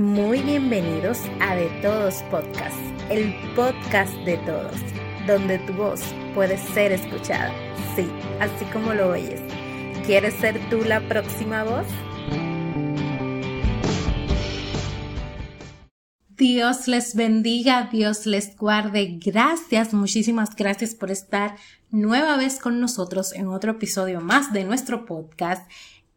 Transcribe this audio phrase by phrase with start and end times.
[0.00, 2.74] Muy bienvenidos a De Todos Podcast,
[3.10, 4.72] el podcast de todos,
[5.26, 6.00] donde tu voz
[6.34, 7.52] puede ser escuchada.
[7.94, 8.08] Sí,
[8.40, 9.42] así como lo oyes.
[10.06, 11.86] ¿Quieres ser tú la próxima voz?
[16.30, 19.18] Dios les bendiga, Dios les guarde.
[19.22, 21.56] Gracias, muchísimas gracias por estar
[21.90, 25.70] nueva vez con nosotros en otro episodio más de nuestro podcast.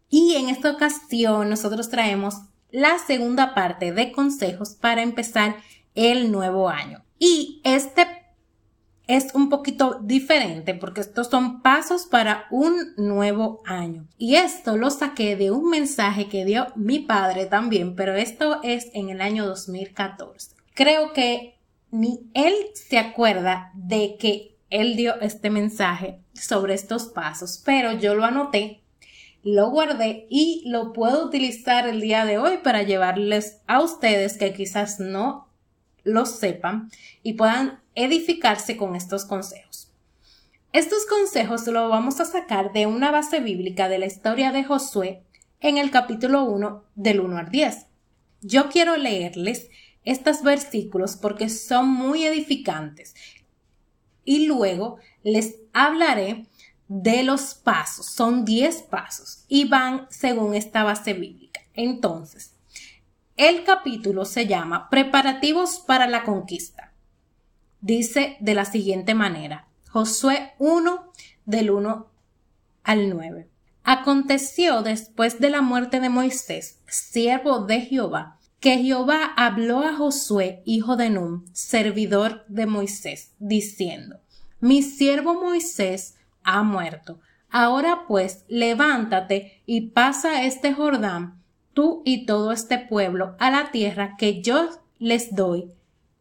[0.09, 2.35] Y en esta ocasión nosotros traemos
[2.73, 5.57] la segunda parte de consejos para empezar
[5.93, 7.05] el nuevo año.
[7.19, 8.07] Y este
[9.05, 14.07] es un poquito diferente porque estos son pasos para un nuevo año.
[14.17, 18.89] Y esto lo saqué de un mensaje que dio mi padre también, pero esto es
[18.95, 20.55] en el año 2014.
[20.73, 21.59] Creo que
[21.91, 28.15] ni él se acuerda de que él dio este mensaje sobre estos pasos, pero yo
[28.15, 28.82] lo anoté,
[29.43, 34.53] lo guardé y lo puedo utilizar el día de hoy para llevarles a ustedes que
[34.53, 35.49] quizás no
[36.03, 36.89] lo sepan
[37.23, 39.91] y puedan edificarse con estos consejos.
[40.71, 45.21] Estos consejos los vamos a sacar de una base bíblica de la historia de Josué
[45.59, 47.85] en el capítulo 1 del 1 al 10.
[48.41, 49.69] Yo quiero leerles
[50.05, 53.13] estos versículos porque son muy edificantes
[54.25, 56.45] y luego les hablaré
[56.87, 58.05] de los pasos.
[58.05, 61.61] Son 10 pasos y van según esta base bíblica.
[61.73, 62.55] Entonces,
[63.35, 66.93] el capítulo se llama Preparativos para la conquista
[67.83, 69.67] dice de la siguiente manera.
[69.89, 71.11] Josué 1
[71.45, 72.07] del 1
[72.83, 73.49] al 9.
[73.83, 80.63] Aconteció después de la muerte de Moisés, siervo de Jehová, que Jehová habló a Josué,
[80.65, 84.21] hijo de Nun, servidor de Moisés, diciendo,
[84.61, 87.19] Mi siervo Moisés ha muerto.
[87.49, 91.41] Ahora pues, levántate y pasa este Jordán,
[91.73, 94.69] tú y todo este pueblo, a la tierra que yo
[94.99, 95.71] les doy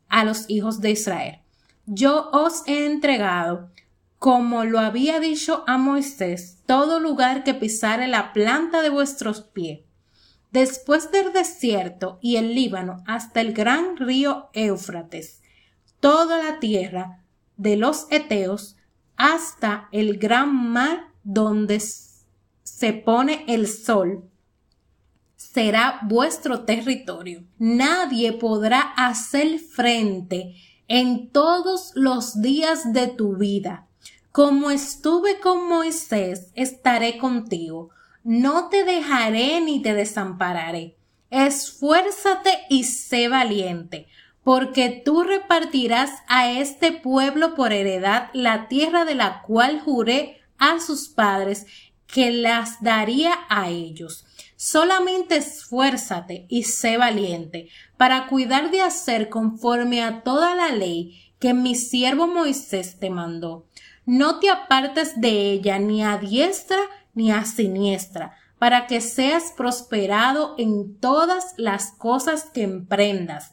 [0.09, 1.43] a los hijos de Israel
[1.87, 3.71] yo os he entregado,
[4.19, 9.81] como lo había dicho a Moisés, todo lugar que pisare la planta de vuestros pies.
[10.53, 15.41] Después del desierto y el Líbano hasta el gran río Éufrates,
[15.99, 17.25] toda la tierra
[17.57, 18.77] de los Eteos
[19.17, 24.29] hasta el gran mar donde se pone el sol,
[25.37, 27.45] será vuestro territorio.
[27.59, 30.55] Nadie podrá hacer frente
[30.89, 33.87] en todos los días de tu vida.
[34.31, 37.91] Como estuve con Moisés, estaré contigo.
[38.25, 40.97] No te dejaré ni te desampararé.
[41.31, 44.07] Esfuérzate y sé valiente,
[44.45, 50.81] porque tú repartirás a este pueblo por heredad la tierra de la cual juré a
[50.81, 51.67] sus padres
[52.07, 54.27] que las daría a ellos.
[54.57, 61.55] Solamente esfuérzate y sé valiente para cuidar de hacer conforme a toda la ley que
[61.55, 63.67] mi siervo Moisés te mandó.
[64.07, 66.79] No te apartes de ella ni a diestra
[67.15, 73.53] ni a siniestra, para que seas prosperado en todas las cosas que emprendas.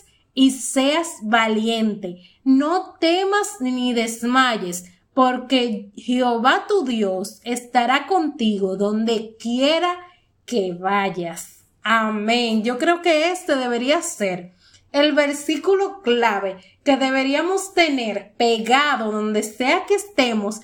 [0.33, 2.21] y seas valiente.
[2.43, 9.97] No temas ni desmayes, porque Jehová tu Dios estará contigo donde quiera
[10.45, 11.65] que vayas.
[11.83, 12.63] Amén.
[12.63, 14.53] Yo creo que este debería ser
[14.91, 20.61] el versículo clave que deberíamos tener pegado donde sea que estemos,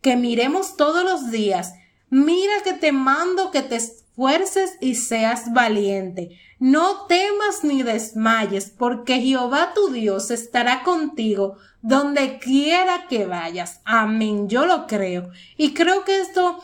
[0.00, 1.74] que miremos todos los días.
[2.08, 3.78] Mira que te mando que te
[4.16, 6.38] esfuerces y seas valiente.
[6.58, 13.80] No temas ni desmayes, porque Jehová tu Dios estará contigo donde quiera que vayas.
[13.84, 14.48] Amén.
[14.48, 15.30] Yo lo creo.
[15.58, 16.58] Y creo que esto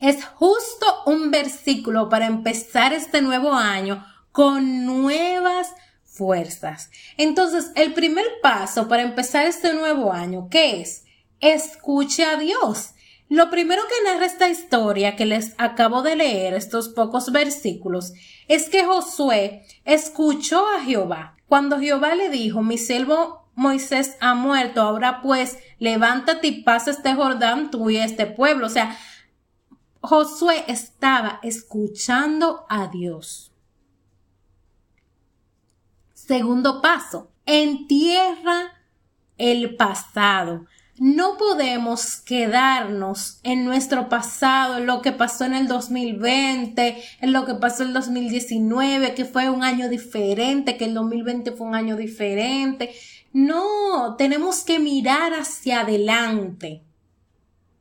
[0.00, 5.72] es justo un versículo para empezar este nuevo año con nuevas
[6.04, 6.90] fuerzas.
[7.16, 11.04] Entonces, el primer paso para empezar este nuevo año, ¿qué es?
[11.40, 12.90] Escuche a Dios.
[13.34, 18.12] Lo primero que narra esta historia que les acabo de leer, estos pocos versículos,
[18.46, 21.36] es que Josué escuchó a Jehová.
[21.48, 27.12] Cuando Jehová le dijo, mi siervo Moisés ha muerto, ahora pues levántate y pasa este
[27.12, 28.68] Jordán tú y este pueblo.
[28.68, 28.96] O sea,
[30.00, 33.52] Josué estaba escuchando a Dios.
[36.12, 38.74] Segundo paso, en tierra
[39.38, 40.66] el pasado.
[40.96, 47.44] No podemos quedarnos en nuestro pasado, en lo que pasó en el 2020, en lo
[47.44, 51.74] que pasó en el 2019, que fue un año diferente, que el 2020 fue un
[51.74, 52.94] año diferente.
[53.32, 56.84] No, tenemos que mirar hacia adelante.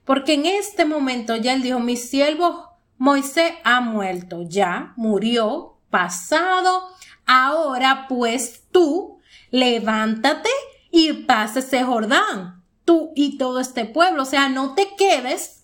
[0.05, 2.67] Porque en este momento ya él dijo, mi siervo
[2.97, 6.89] Moisés ha muerto, ya murió, pasado.
[7.27, 9.19] Ahora pues tú
[9.51, 10.49] levántate
[10.89, 14.23] y pasa ese Jordán tú y todo este pueblo.
[14.23, 15.63] O sea, no te quedes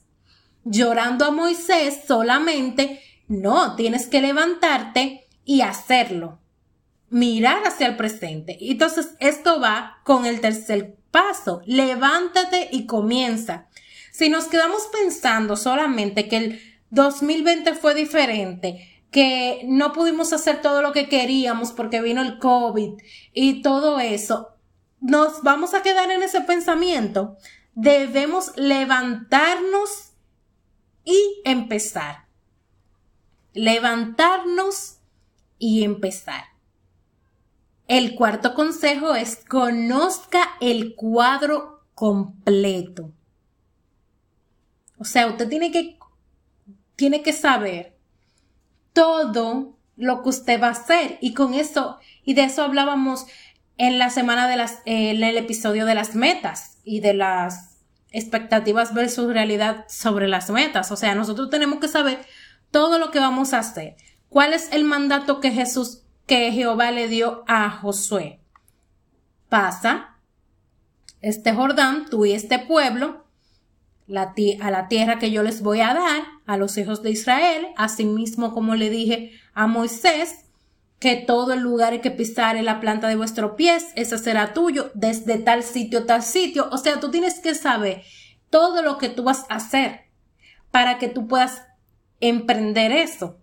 [0.63, 3.01] llorando a Moisés solamente.
[3.27, 6.39] No, tienes que levantarte y hacerlo.
[7.09, 8.57] Mirar hacia el presente.
[8.61, 11.61] Entonces, esto va con el tercer paso.
[11.65, 13.67] Levántate y comienza.
[14.11, 16.61] Si nos quedamos pensando solamente que el
[16.91, 23.01] 2020 fue diferente, que no pudimos hacer todo lo que queríamos porque vino el COVID
[23.33, 24.49] y todo eso,
[25.01, 27.37] nos vamos a quedar en ese pensamiento,
[27.73, 30.11] debemos levantarnos
[31.03, 32.25] y empezar.
[33.53, 34.97] Levantarnos
[35.57, 36.43] y empezar.
[37.87, 43.11] El cuarto consejo es conozca el cuadro completo.
[44.99, 45.97] O sea, usted tiene que,
[46.95, 47.97] tiene que saber
[48.93, 51.17] todo lo que usted va a hacer.
[51.21, 53.25] Y con eso, y de eso hablábamos
[53.79, 57.77] en la semana de las, en el episodio de las metas y de las
[58.11, 60.91] expectativas versus realidad sobre las metas.
[60.91, 62.19] O sea, nosotros tenemos que saber
[62.71, 63.95] todo lo que vamos a hacer.
[64.27, 68.41] ¿Cuál es el mandato que Jesús, que Jehová le dio a Josué?
[69.47, 70.17] Pasa
[71.21, 73.25] este Jordán, tú y este pueblo,
[74.13, 78.53] a la tierra que yo les voy a dar a los hijos de Israel, asimismo
[78.53, 80.48] como le dije a Moisés,
[80.99, 84.91] que todo el lugar que pisar en la planta de vuestro pies, ese será tuyo,
[84.93, 86.67] desde tal sitio, tal sitio.
[86.71, 88.03] O sea, tú tienes que saber
[88.49, 90.01] todo lo que tú vas a hacer
[90.71, 91.63] para que tú puedas
[92.19, 93.39] emprender eso.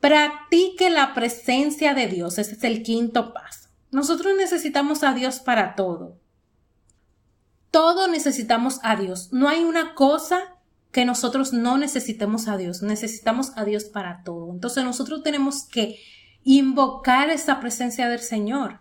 [0.00, 2.38] Practique la presencia de Dios.
[2.38, 3.70] Ese es el quinto paso.
[3.90, 6.20] Nosotros necesitamos a Dios para todo.
[7.70, 9.32] Todo necesitamos a Dios.
[9.32, 10.56] No hay una cosa
[10.92, 12.82] que nosotros no necesitemos a Dios.
[12.82, 14.52] Necesitamos a Dios para todo.
[14.52, 15.98] Entonces nosotros tenemos que
[16.50, 18.78] invocar esa presencia del Señor,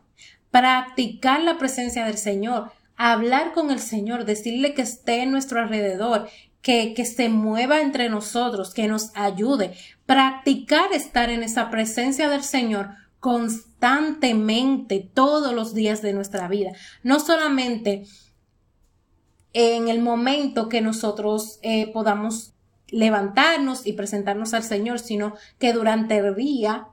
[0.52, 6.30] practicar la presencia del Señor, hablar con el Señor, decirle que esté en nuestro alrededor,
[6.62, 9.74] que, que se mueva entre nosotros, que nos ayude,
[10.06, 16.72] practicar estar en esa presencia del Señor constantemente todos los días de nuestra vida,
[17.04, 18.06] no solamente
[19.52, 22.54] en el momento que nosotros eh, podamos
[22.88, 26.88] levantarnos y presentarnos al Señor, sino que durante el día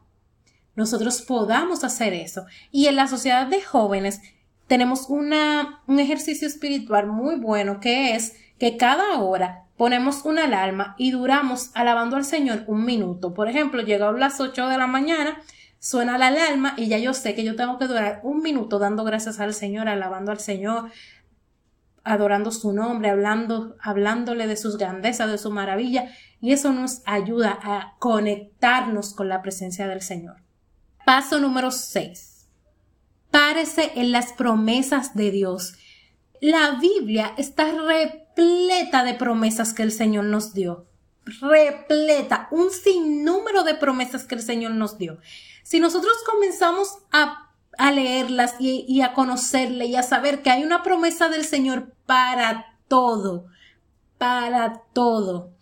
[0.76, 2.46] nosotros podamos hacer eso.
[2.70, 4.20] Y en la sociedad de jóvenes
[4.66, 10.94] tenemos una, un ejercicio espiritual muy bueno que es que cada hora ponemos una alarma
[10.98, 13.34] y duramos alabando al Señor un minuto.
[13.34, 15.40] Por ejemplo, llega a las 8 de la mañana,
[15.78, 19.04] suena la alarma y ya yo sé que yo tengo que durar un minuto dando
[19.04, 20.90] gracias al Señor, alabando al Señor,
[22.04, 26.10] adorando su nombre, hablando, hablándole de sus grandezas, de su maravilla,
[26.40, 30.43] y eso nos ayuda a conectarnos con la presencia del Señor.
[31.04, 32.46] Paso número 6.
[33.30, 35.74] Párese en las promesas de Dios.
[36.40, 40.86] La Biblia está repleta de promesas que el Señor nos dio.
[41.24, 45.18] Repleta, un sinnúmero de promesas que el Señor nos dio.
[45.62, 47.50] Si nosotros comenzamos a,
[47.92, 52.78] leerlas y, y a conocerle y a saber que hay una promesa del Señor para
[52.88, 53.46] todo,
[54.16, 55.52] para todo,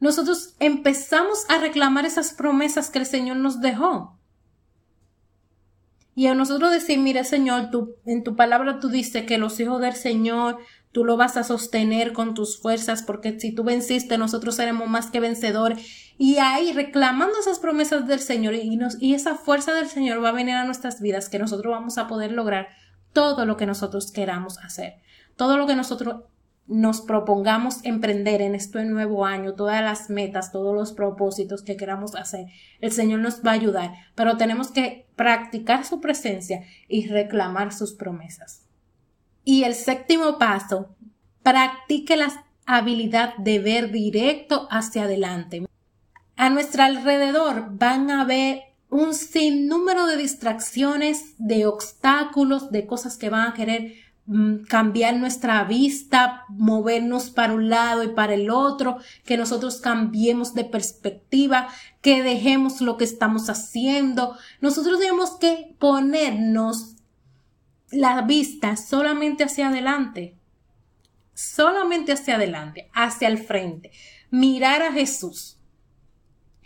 [0.00, 4.18] nosotros empezamos a reclamar esas promesas que el Señor nos dejó.
[6.14, 9.80] Y a nosotros decir, mire Señor, tú, en tu palabra tú dices que los hijos
[9.80, 10.58] del Señor
[10.92, 15.10] tú lo vas a sostener con tus fuerzas, porque si tú venciste, nosotros seremos más
[15.10, 16.12] que vencedores.
[16.18, 20.32] Y ahí reclamando esas promesas del Señor y, y esa fuerza del Señor va a
[20.32, 22.68] venir a nuestras vidas, que nosotros vamos a poder lograr
[23.14, 24.96] todo lo que nosotros queramos hacer.
[25.36, 26.24] Todo lo que nosotros
[26.72, 32.14] nos propongamos emprender en este nuevo año, todas las metas, todos los propósitos que queramos
[32.14, 32.46] hacer,
[32.80, 37.92] el Señor nos va a ayudar, pero tenemos que practicar su presencia y reclamar sus
[37.92, 38.66] promesas.
[39.44, 40.96] Y el séptimo paso,
[41.42, 45.66] practique la habilidad de ver directo hacia adelante.
[46.36, 53.30] A nuestro alrededor van a haber un sinnúmero de distracciones, de obstáculos, de cosas que
[53.30, 53.94] van a querer
[54.68, 60.64] cambiar nuestra vista, movernos para un lado y para el otro, que nosotros cambiemos de
[60.64, 61.68] perspectiva,
[62.00, 64.36] que dejemos lo que estamos haciendo.
[64.60, 66.96] Nosotros tenemos que ponernos
[67.90, 70.36] la vista solamente hacia adelante,
[71.34, 73.90] solamente hacia adelante, hacia el frente,
[74.30, 75.58] mirar a Jesús.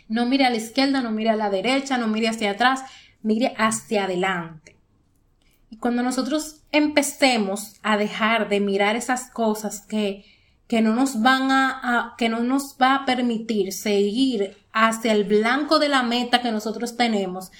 [0.07, 2.83] No mire a la izquierda, no mire a la derecha, no mire hacia atrás,
[3.23, 4.76] mire hacia adelante.
[5.69, 10.23] Y cuando nosotros empecemos a dejar de mirar esas cosas que,
[10.67, 15.79] que no nos van a, que no nos va a permitir seguir hacia el blanco
[15.79, 17.51] de la meta que nosotros tenemos,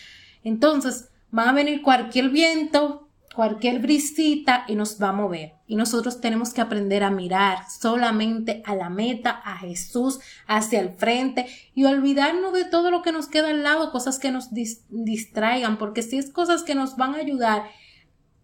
[0.44, 5.54] entonces va a venir cualquier viento, cualquier brisita y nos va a mover.
[5.68, 10.92] Y nosotros tenemos que aprender a mirar solamente a la meta, a Jesús, hacia el
[10.92, 11.46] frente
[11.76, 16.04] y olvidarnos de todo lo que nos queda al lado, cosas que nos distraigan, porque
[16.04, 17.64] si es cosas que nos van a ayudar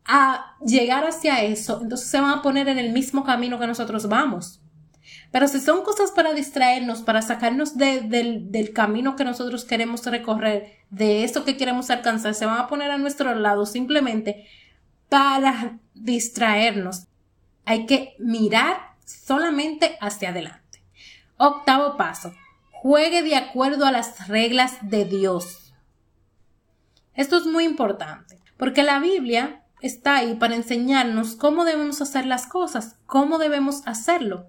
[0.06, 4.08] a llegar hacia eso, entonces se van a poner en el mismo camino que nosotros
[4.08, 4.60] vamos.
[5.32, 10.78] Pero si son cosas para distraernos, para sacarnos del, del, camino que nosotros queremos recorrer,
[10.90, 14.48] de eso que queremos alcanzar, se van a poner a nuestro lado simplemente
[15.10, 17.08] para distraernos.
[17.66, 20.84] Hay que mirar solamente hacia adelante.
[21.38, 22.34] Octavo paso.
[22.72, 25.74] Juegue de acuerdo a las reglas de Dios.
[27.16, 32.48] Esto es muy importante, porque la Biblia está ahí para enseñarnos cómo debemos hacer las
[32.48, 34.48] cosas, cómo debemos hacerlo.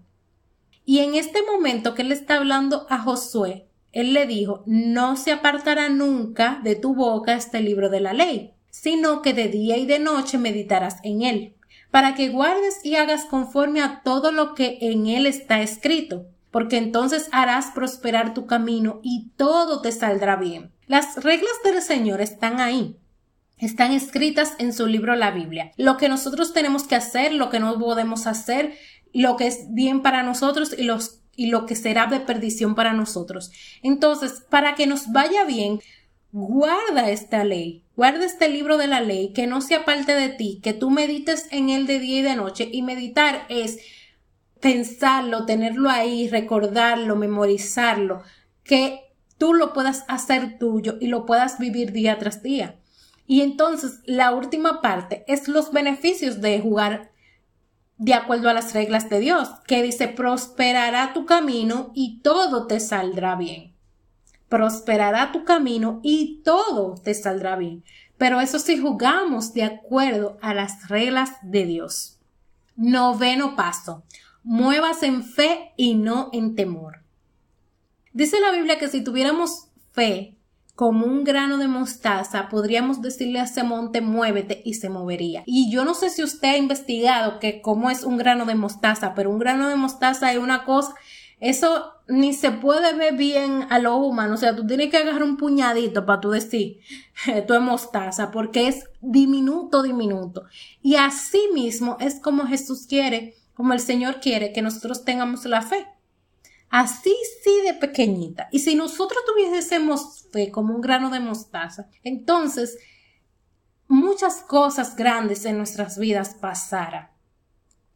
[0.87, 5.33] Y en este momento que él está hablando a Josué, él le dijo, no se
[5.33, 9.87] apartará nunca de tu boca este libro de la ley, sino que de día y
[9.87, 11.57] de noche meditarás en él,
[11.91, 16.77] para que guardes y hagas conforme a todo lo que en él está escrito, porque
[16.77, 20.71] entonces harás prosperar tu camino y todo te saldrá bien.
[20.87, 22.97] Las reglas del Señor están ahí,
[23.59, 25.73] están escritas en su libro la Biblia.
[25.77, 28.75] Lo que nosotros tenemos que hacer, lo que no podemos hacer,
[29.13, 32.93] lo que es bien para nosotros y los y lo que será de perdición para
[32.93, 33.51] nosotros.
[33.83, 35.81] Entonces, para que nos vaya bien,
[36.31, 40.61] guarda esta ley, guarda este libro de la ley, que no sea parte de ti,
[40.63, 42.69] que tú medites en él de día y de noche.
[42.71, 43.79] Y meditar es
[44.61, 48.23] pensarlo, tenerlo ahí, recordarlo, memorizarlo,
[48.63, 49.01] que
[49.37, 52.77] tú lo puedas hacer tuyo y lo puedas vivir día tras día.
[53.27, 57.13] Y entonces la última parte es los beneficios de jugar
[57.97, 62.81] de acuerdo a las reglas de Dios, que dice prosperará tu camino y todo te
[62.81, 63.75] saldrá bien
[64.55, 67.83] prosperará tu camino y todo te saldrá bien.
[68.17, 72.21] Pero eso si jugamos de acuerdo a las reglas de Dios.
[72.77, 74.05] Noveno paso.
[74.45, 77.03] Muevas en fe y no en temor.
[78.13, 80.34] Dice la Biblia que si tuviéramos fe
[80.75, 85.43] como un grano de mostaza, podríamos decirle a ese monte muévete y se movería.
[85.47, 89.15] Y yo no sé si usted ha investigado que cómo es un grano de mostaza,
[89.15, 90.95] pero un grano de mostaza es una cosa
[91.45, 94.35] eso ni se puede ver bien a lo humano.
[94.35, 96.81] O sea, tú tienes que agarrar un puñadito para tú decir,
[97.27, 100.45] esto es mostaza, porque es diminuto, diminuto.
[100.83, 105.61] Y así mismo es como Jesús quiere, como el Señor quiere que nosotros tengamos la
[105.61, 105.87] fe.
[106.77, 107.15] Así
[107.45, 108.49] sí de pequeñita.
[108.51, 112.79] Y si nosotros tuviésemos fe como un grano de mostaza, entonces
[113.87, 117.11] muchas cosas grandes en nuestras vidas pasaran.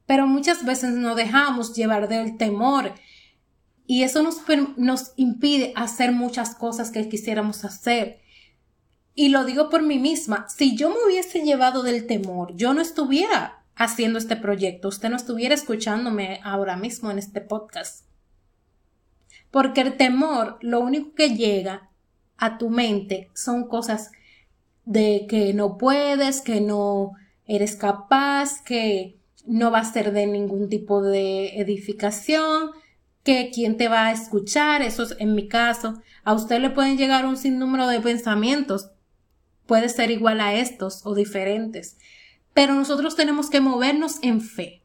[0.06, 2.94] Pero muchas veces nos dejamos llevar del temor
[3.84, 4.42] y eso nos,
[4.76, 8.20] nos impide hacer muchas cosas que quisiéramos hacer.
[9.12, 12.80] Y lo digo por mí misma, si yo me hubiese llevado del temor, yo no
[12.80, 18.07] estuviera haciendo este proyecto, usted no estuviera escuchándome ahora mismo en este podcast.
[19.50, 21.90] Porque el temor, lo único que llega
[22.36, 24.10] a tu mente son cosas
[24.84, 27.12] de que no puedes, que no
[27.46, 32.70] eres capaz, que no va a ser de ningún tipo de edificación,
[33.24, 36.00] que quién te va a escuchar, eso es en mi caso.
[36.24, 38.90] A usted le pueden llegar un sinnúmero de pensamientos,
[39.66, 41.98] puede ser igual a estos o diferentes,
[42.54, 44.82] pero nosotros tenemos que movernos en fe,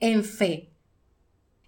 [0.00, 0.71] en fe.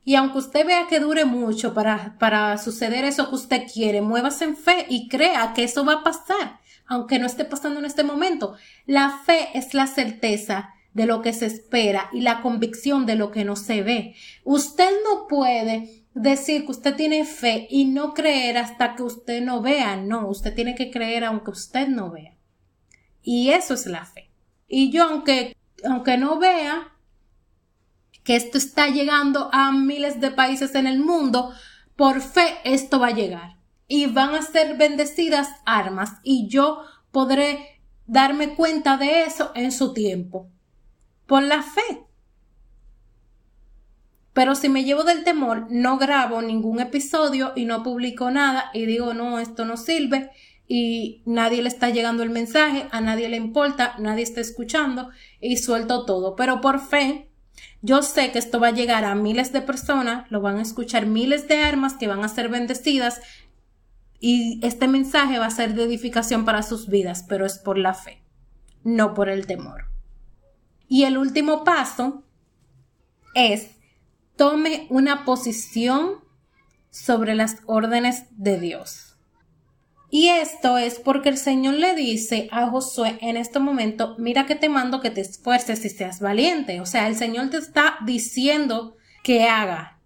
[0.04, 4.44] Y aunque usted vea que dure mucho para, para suceder eso que usted quiere, muévase
[4.44, 8.04] en fe y crea que eso va a pasar, aunque no esté pasando en este
[8.04, 8.54] momento.
[8.86, 13.30] La fe es la certeza de lo que se espera y la convicción de lo
[13.30, 14.14] que no se ve.
[14.44, 19.60] Usted no puede decir que usted tiene fe y no creer hasta que usted no
[19.60, 19.96] vea.
[19.96, 22.36] No, usted tiene que creer aunque usted no vea.
[23.22, 24.30] Y eso es la fe.
[24.68, 26.93] Y yo, aunque, aunque no vea
[28.24, 31.52] que esto está llegando a miles de países en el mundo,
[31.94, 33.58] por fe esto va a llegar.
[33.86, 39.92] Y van a ser bendecidas armas y yo podré darme cuenta de eso en su
[39.92, 40.50] tiempo
[41.26, 42.04] por la fe.
[44.32, 48.84] Pero si me llevo del temor, no grabo ningún episodio y no publico nada y
[48.84, 50.30] digo, no, esto no sirve,
[50.66, 55.58] y nadie le está llegando el mensaje, a nadie le importa, nadie está escuchando y
[55.58, 56.36] suelto todo.
[56.36, 57.28] Pero por fe,
[57.82, 61.06] yo sé que esto va a llegar a miles de personas, lo van a escuchar
[61.06, 63.20] miles de armas que van a ser bendecidas
[64.20, 67.92] y este mensaje va a ser de edificación para sus vidas, pero es por la
[67.92, 68.22] fe,
[68.82, 69.90] no por el temor.
[70.88, 72.24] Y el último paso
[73.34, 73.70] es
[74.36, 76.24] tome una posición
[76.90, 79.13] sobre las órdenes de Dios.
[80.16, 84.54] Y esto es porque el Señor le dice a Josué en este momento, mira que
[84.54, 86.80] te mando que te esfuerces y seas valiente.
[86.80, 89.98] O sea, el Señor te está diciendo que haga.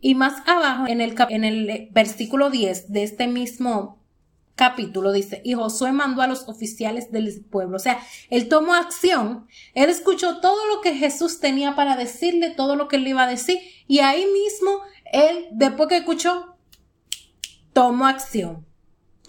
[0.00, 4.02] Y más abajo, en el, en el versículo 10 de este mismo
[4.54, 7.76] capítulo, dice, y Josué mandó a los oficiales del pueblo.
[7.76, 12.76] O sea, él tomó acción, él escuchó todo lo que Jesús tenía para decirle, todo
[12.76, 14.70] lo que él le iba a decir, y ahí mismo,
[15.12, 16.56] él, después que escuchó,
[17.74, 18.69] tomó acción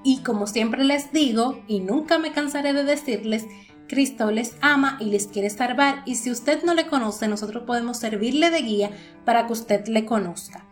[0.05, 3.47] Y como siempre les digo, y nunca me cansaré de decirles,
[3.93, 7.99] Cristo les ama y les quiere salvar y si usted no le conoce, nosotros podemos
[7.99, 8.91] servirle de guía
[9.27, 10.65] para que usted le conozca.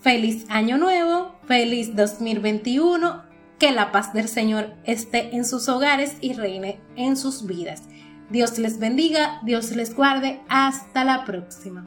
[0.00, 3.24] Feliz año nuevo, feliz 2021,
[3.58, 7.82] que la paz del Señor esté en sus hogares y reine en sus vidas.
[8.30, 11.84] Dios les bendiga, Dios les guarde, hasta la próxima.